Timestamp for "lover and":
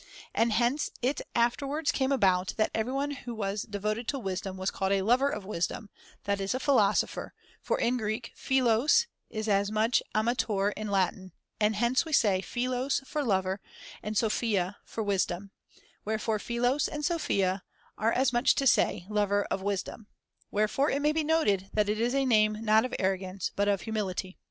13.23-14.17